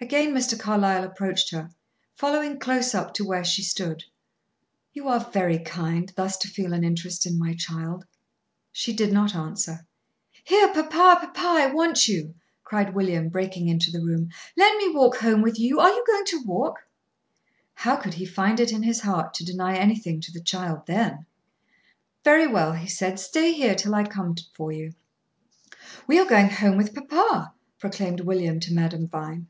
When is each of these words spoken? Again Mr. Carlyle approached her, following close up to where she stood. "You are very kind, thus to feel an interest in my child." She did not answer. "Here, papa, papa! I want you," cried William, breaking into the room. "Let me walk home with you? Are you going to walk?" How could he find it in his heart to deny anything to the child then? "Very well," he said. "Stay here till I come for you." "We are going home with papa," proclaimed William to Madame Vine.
Again 0.00 0.34
Mr. 0.34 0.58
Carlyle 0.60 1.02
approached 1.02 1.48
her, 1.48 1.70
following 2.14 2.58
close 2.58 2.94
up 2.94 3.14
to 3.14 3.24
where 3.24 3.42
she 3.42 3.62
stood. 3.62 4.04
"You 4.92 5.08
are 5.08 5.20
very 5.30 5.58
kind, 5.58 6.12
thus 6.14 6.36
to 6.38 6.48
feel 6.48 6.74
an 6.74 6.84
interest 6.84 7.24
in 7.24 7.38
my 7.38 7.54
child." 7.54 8.04
She 8.70 8.92
did 8.92 9.14
not 9.14 9.34
answer. 9.34 9.86
"Here, 10.44 10.68
papa, 10.74 10.88
papa! 10.90 11.32
I 11.38 11.72
want 11.72 12.06
you," 12.06 12.34
cried 12.64 12.94
William, 12.94 13.30
breaking 13.30 13.66
into 13.68 13.90
the 13.90 14.02
room. 14.04 14.28
"Let 14.58 14.76
me 14.76 14.90
walk 14.90 15.16
home 15.20 15.40
with 15.40 15.58
you? 15.58 15.80
Are 15.80 15.88
you 15.88 16.04
going 16.06 16.26
to 16.26 16.42
walk?" 16.44 16.86
How 17.72 17.96
could 17.96 18.12
he 18.12 18.26
find 18.26 18.60
it 18.60 18.72
in 18.72 18.82
his 18.82 19.00
heart 19.00 19.32
to 19.34 19.44
deny 19.44 19.74
anything 19.74 20.20
to 20.20 20.32
the 20.32 20.42
child 20.42 20.84
then? 20.86 21.24
"Very 22.24 22.46
well," 22.46 22.74
he 22.74 22.88
said. 22.88 23.18
"Stay 23.18 23.52
here 23.54 23.74
till 23.74 23.94
I 23.94 24.04
come 24.04 24.36
for 24.52 24.70
you." 24.70 24.92
"We 26.06 26.18
are 26.18 26.26
going 26.28 26.50
home 26.50 26.76
with 26.76 26.94
papa," 26.94 27.54
proclaimed 27.78 28.20
William 28.20 28.60
to 28.60 28.74
Madame 28.74 29.08
Vine. 29.08 29.46